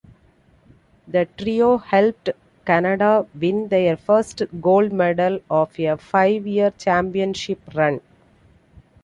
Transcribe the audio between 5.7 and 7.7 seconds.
a five-year championship